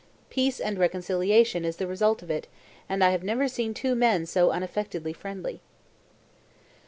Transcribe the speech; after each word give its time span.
Peace 0.31 0.59
and 0.59 0.79
reconciliation 0.79 1.63
is 1.63 1.75
the 1.77 1.85
result 1.85 2.23
of 2.23 2.31
it, 2.31 2.47
and 2.89 3.03
I 3.03 3.11
have 3.11 3.21
never 3.21 3.47
seen 3.47 3.71
two 3.75 3.93
men 3.93 4.25
so 4.25 4.49
unaffectedly 4.49 5.13
friendly." 5.13 5.61